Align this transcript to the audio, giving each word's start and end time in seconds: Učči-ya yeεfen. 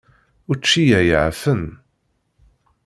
Učči-ya 0.51 1.01
yeεfen. 1.07 1.63